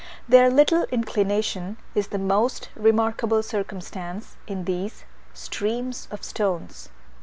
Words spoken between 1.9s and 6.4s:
is the most remarkable circumstance in these "streams of